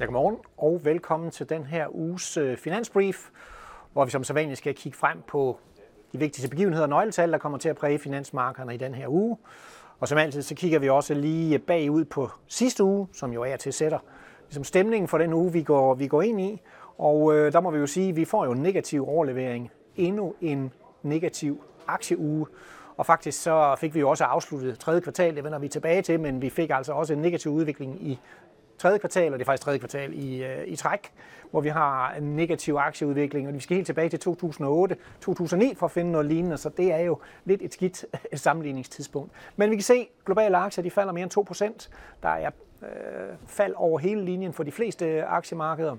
[0.00, 3.30] Ja, godmorgen og velkommen til den her uges øh, finansbrief,
[3.92, 5.58] hvor vi som sædvanligt skal kigge frem på
[6.12, 9.36] de vigtigste begivenheder og nøgletal, der kommer til at præge finansmarkederne i den her uge.
[10.00, 13.56] Og som altid, så kigger vi også lige bagud på sidste uge, som jo er
[13.56, 13.98] til sætter
[14.46, 16.60] ligesom stemningen for den uge, vi går, vi går ind i.
[16.98, 19.70] Og øh, der må vi jo sige, at vi får jo en negativ overlevering.
[19.96, 20.72] Endnu en
[21.02, 22.46] negativ aktieuge.
[22.96, 26.20] Og faktisk så fik vi jo også afsluttet tredje kvartal, det vender vi tilbage til,
[26.20, 28.18] men vi fik altså også en negativ udvikling i
[28.78, 31.12] tredje kvartal, og det er faktisk tredje kvartal i, øh, i træk,
[31.50, 35.90] hvor vi har en negativ aktieudvikling, og vi skal helt tilbage til 2008-2009 for at
[35.90, 38.04] finde noget lignende, så det er jo lidt et skidt
[38.34, 39.32] sammenligningstidspunkt.
[39.56, 41.88] Men vi kan se, at globale aktier de falder mere end 2%.
[42.22, 42.50] Der er
[42.82, 42.88] øh,
[43.46, 45.96] fald over hele linjen for de fleste aktiemarkeder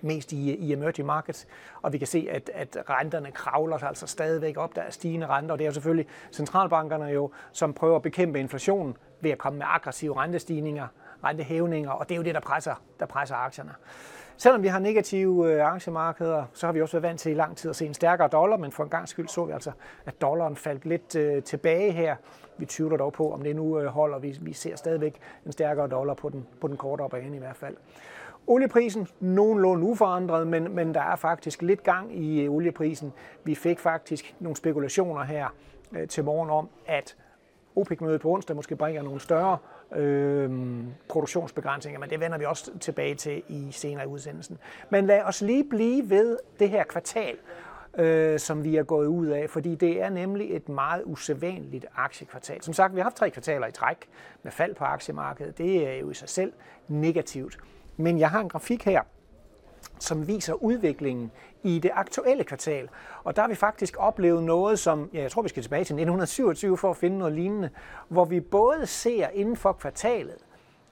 [0.00, 1.46] mest i, i emerging markets,
[1.82, 4.76] og vi kan se, at, at renterne kravler altså stadigvæk op.
[4.76, 8.40] Der er stigende renter, og det er jo selvfølgelig centralbankerne jo, som prøver at bekæmpe
[8.40, 10.86] inflationen ved at komme med aggressive rentestigninger
[11.24, 13.74] rentehævninger, og det er jo det, der presser, der presser aktierne.
[14.36, 17.56] Selvom vi har negative øh, aktiemarkeder, så har vi også været vant til i lang
[17.56, 19.70] tid at se en stærkere dollar, men for en gang skyld så vi altså,
[20.06, 22.16] at dollaren faldt lidt øh, tilbage her.
[22.58, 24.18] Vi tvivler dog på, om det nu øh, holder.
[24.18, 27.56] Vi, vi ser stadigvæk en stærkere dollar på den, på den korte bane i hvert
[27.56, 27.76] fald.
[28.46, 33.12] Olieprisen nogenlunde uforandret, men, men der er faktisk lidt gang i øh, olieprisen.
[33.44, 35.48] Vi fik faktisk nogle spekulationer her
[35.92, 37.16] øh, til morgen om, at
[37.76, 39.58] OPEC-mødet på onsdag måske bringer nogle større
[39.96, 40.50] øh,
[41.08, 44.58] produktionsbegrænsninger, men det vender vi også tilbage til i senere i udsendelsen.
[44.90, 47.36] Men lad os lige blive ved det her kvartal,
[47.98, 52.62] øh, som vi er gået ud af, fordi det er nemlig et meget usædvanligt aktiekvartal.
[52.62, 54.08] Som sagt, vi har haft tre kvartaler i træk
[54.42, 55.58] med fald på aktiemarkedet.
[55.58, 56.52] Det er jo i sig selv
[56.88, 57.58] negativt.
[57.96, 59.02] Men jeg har en grafik her,
[60.02, 61.30] som viser udviklingen
[61.62, 62.88] i det aktuelle kvartal.
[63.24, 65.94] Og der har vi faktisk oplevet noget, som ja, jeg tror, vi skal tilbage til
[65.94, 67.70] 1927 for at finde noget lignende,
[68.08, 70.36] hvor vi både ser inden for kvartalet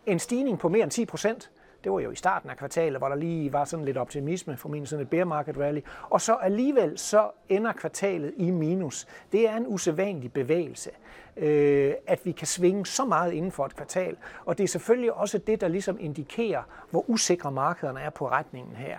[0.07, 1.51] en stigning på mere end 10 procent,
[1.87, 4.89] det var jo i starten af kvartalet, hvor der lige var sådan lidt optimisme, formentlig
[4.89, 5.81] sådan et bear market rally.
[6.11, 9.07] Og så alligevel så ender kvartalet i minus.
[9.33, 10.91] Det er en usædvanlig bevægelse,
[11.37, 14.17] øh, at vi kan svinge så meget inden for et kvartal.
[14.45, 18.77] Og det er selvfølgelig også det, der ligesom indikerer, hvor usikre markederne er på retningen
[18.77, 18.99] her.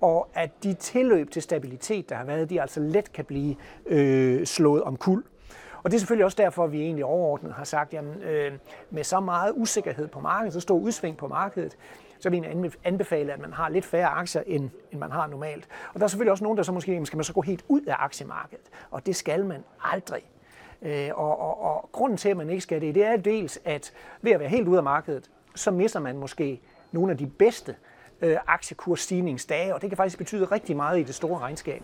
[0.00, 4.46] Og at de tilløb til stabilitet, der har været, de altså let kan blive øh,
[4.46, 5.24] slået om kul.
[5.82, 8.52] Og det er selvfølgelig også derfor, at vi egentlig overordnet har sagt, at øh,
[8.90, 11.76] med så meget usikkerhed på markedet, så stor udsving på markedet,
[12.20, 15.68] så vil jeg anbefale, at man har lidt færre aktier, end, end man har normalt.
[15.94, 17.82] Og der er selvfølgelig også nogen, der så måske, skal man så gå helt ud
[17.82, 18.64] af aktiemarkedet.
[18.90, 20.22] Og det skal man aldrig.
[20.82, 23.92] Øh, og, og, og grunden til, at man ikke skal det, det er dels, at
[24.22, 26.60] ved at være helt ud af markedet, så mister man måske
[26.92, 27.76] nogle af de bedste
[28.20, 31.82] øh, aktiekursstigningsdage, og det kan faktisk betyde rigtig meget i det store regnskab.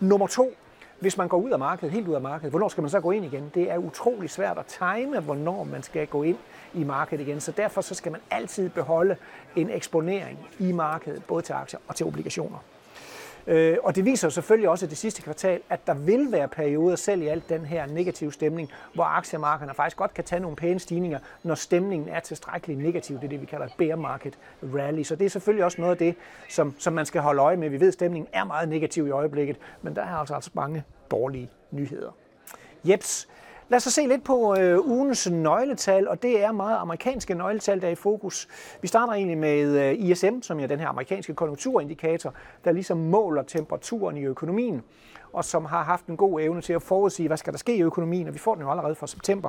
[0.00, 0.52] Nummer to,
[1.00, 3.10] hvis man går ud af markedet, helt ud af markedet, hvornår skal man så gå
[3.10, 3.50] ind igen?
[3.54, 6.38] Det er utrolig svært at time, hvornår man skal gå ind
[6.74, 7.40] i markedet igen.
[7.40, 9.16] Så derfor så skal man altid beholde
[9.56, 12.58] en eksponering i markedet, både til aktier og til obligationer.
[13.48, 17.22] Øh, og det viser selvfølgelig også det sidste kvartal, at der vil være perioder, selv
[17.22, 21.18] i alt den her negative stemning, hvor aktiemarkederne faktisk godt kan tage nogle pæne stigninger,
[21.42, 23.16] når stemningen er tilstrækkeligt negativ.
[23.16, 25.02] Det er det, vi kalder bear market rally.
[25.02, 26.14] Så det er selvfølgelig også noget af det,
[26.48, 27.68] som, som man skal holde øje med.
[27.68, 30.84] Vi ved, at stemningen er meget negativ i øjeblikket, men der er altså, altså mange
[31.10, 32.10] dårlige nyheder.
[32.84, 33.28] Jeps,
[33.70, 37.80] Lad os så se lidt på øh, ugens nøgletal, og det er meget amerikanske nøgletal,
[37.80, 38.48] der er i fokus.
[38.82, 42.34] Vi starter egentlig med øh, ISM, som er den her amerikanske konjunkturindikator,
[42.64, 44.82] der ligesom måler temperaturen i økonomien,
[45.32, 47.82] og som har haft en god evne til at forudsige, hvad skal der ske i
[47.82, 49.48] økonomien, og vi får den jo allerede fra september.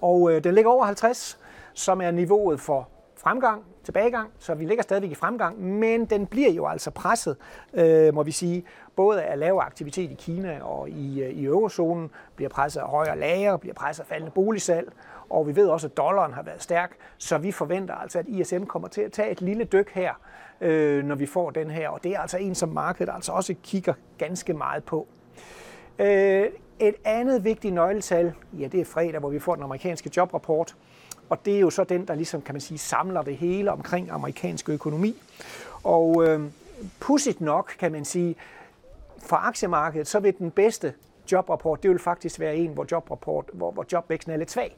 [0.00, 1.38] Og øh, den ligger over 50,
[1.74, 6.50] som er niveauet for fremgang, tilbagegang, så vi ligger stadigvæk i fremgang, men den bliver
[6.50, 7.36] jo altså presset,
[7.74, 8.64] øh, må vi sige,
[8.96, 13.18] både af lavere aktivitet i Kina og i, øh, i eurozonen, bliver presset af højere
[13.18, 14.92] lager, bliver presset af faldende boligsalg,
[15.30, 18.64] og vi ved også, at dollaren har været stærk, så vi forventer altså, at ISM
[18.64, 20.12] kommer til at tage et lille dyk her,
[20.60, 23.54] øh, når vi får den her, og det er altså en, som markedet altså også
[23.62, 25.06] kigger ganske meget på.
[25.98, 26.46] Øh,
[26.88, 30.76] et andet vigtigt nøgletal, ja det er fredag, hvor vi får den amerikanske jobrapport,
[31.28, 34.10] og det er jo så den, der ligesom, kan man sige, samler det hele omkring
[34.10, 35.16] amerikansk økonomi.
[35.84, 36.40] Og øh,
[37.00, 38.36] pudsigt nok, kan man sige,
[39.18, 40.94] for aktiemarkedet, så vil den bedste
[41.32, 44.76] jobrapport, det vil faktisk være en, hvor, jobrapport, hvor, hvor jobvæksten er lidt svag.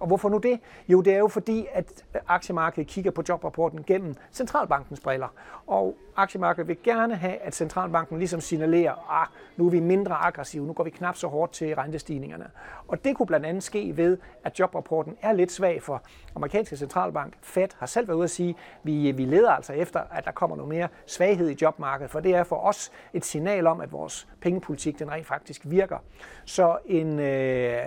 [0.00, 0.60] Og hvorfor nu det?
[0.88, 5.28] Jo, det er jo fordi, at aktiemarkedet kigger på jobrapporten gennem centralbankens briller.
[5.66, 9.26] Og aktiemarkedet vil gerne have, at centralbanken ligesom signalerer, ah,
[9.56, 12.46] nu er vi mindre aggressive, nu går vi knap så hårdt til rentestigningerne.
[12.88, 16.02] Og det kunne blandt andet ske ved, at jobrapporten er lidt svag for
[16.34, 17.34] amerikanske centralbank.
[17.42, 20.30] Fed har selv været ude at sige, at vi, vi leder altså efter, at der
[20.32, 23.92] kommer noget mere svaghed i jobmarkedet, for det er for os et signal om, at
[23.92, 25.98] vores pengepolitik den rent faktisk virker.
[26.44, 27.80] Så en øh,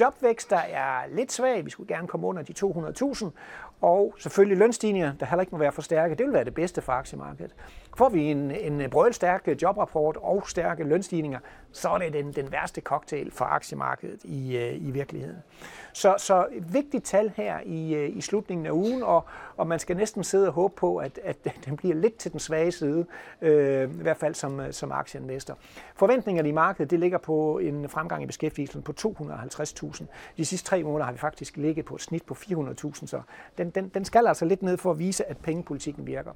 [0.00, 1.64] jobvækst, der er lidt svag.
[1.64, 3.26] Vi skulle gerne komme under de 200.000.
[3.80, 6.14] og selvfølgelig lønstigninger, der heller ikke må være for stærke.
[6.14, 7.54] Det vil være det bedste for aktiemarkedet.
[7.96, 11.38] Får vi en, en brølstærk jobrapport og stærke lønstigninger,
[11.72, 15.36] så er det den, den værste cocktail for aktiemarkedet i, øh, i virkeligheden.
[15.92, 19.24] Så, så et vigtigt tal her i, øh, i slutningen af ugen, og,
[19.56, 22.40] og man skal næsten sidde og håbe på, at, at den bliver lidt til den
[22.40, 23.06] svage side,
[23.42, 25.58] øh, i hvert fald som, øh, som aktieinvestor.
[25.94, 29.85] Forventningerne i markedet det ligger på en fremgang i beskæftigelsen på 250.000.
[30.36, 33.20] De sidste tre måneder har vi faktisk ligget på et snit på 400.000, så
[33.58, 36.32] den, den, den skal altså lidt ned for at vise, at pengepolitikken virker.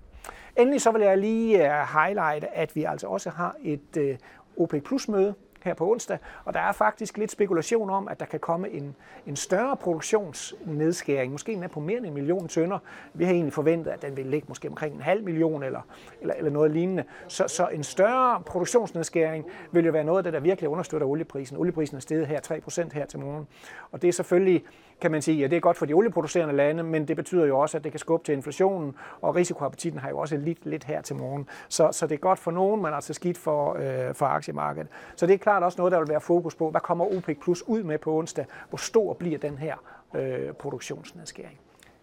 [0.56, 4.18] Endelig så vil jeg lige øh, highlighte, at vi altså også har et øh,
[4.56, 5.34] OPEC Plus møde
[5.64, 8.96] her på onsdag, og der er faktisk lidt spekulation om, at der kan komme en,
[9.26, 12.78] en større produktionsnedskæring, måske med på mere end en million tønder.
[13.14, 15.80] Vi har egentlig forventet, at den vil ligge måske omkring en halv million eller,
[16.20, 17.04] eller, eller noget lignende.
[17.28, 21.56] Så, så en større produktionsnedskæring vil jo være noget af det, der virkelig understøtter olieprisen.
[21.56, 22.40] Olieprisen er steget her
[22.86, 23.46] 3% her til morgen,
[23.92, 24.64] og det er selvfølgelig
[25.00, 27.58] kan man sige, at det er godt for de olieproducerende lande, men det betyder jo
[27.58, 31.02] også, at det kan skubbe til inflationen, og risikoappetitten har jo også lidt, lidt her
[31.02, 31.48] til morgen.
[31.68, 34.88] Så, så det er godt for nogen, men altså skidt for, øh, for aktiemarkedet.
[35.16, 36.70] Så det er klart også noget, der vil være fokus på.
[36.70, 38.46] Hvad kommer OPEC Plus ud med på onsdag?
[38.68, 39.76] Hvor stor bliver den her
[40.14, 41.60] øh, produktionsnedskæring?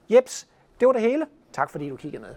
[0.09, 0.47] Jeps,
[0.79, 1.25] det var det hele.
[1.53, 2.35] Tak fordi du kiggede med.